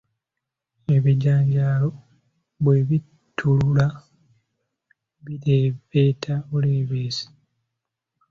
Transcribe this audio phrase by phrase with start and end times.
[0.95, 1.89] Ebijanjaalo
[2.63, 3.87] bwe bittulula
[5.23, 7.25] bireebeeta buleebeesi.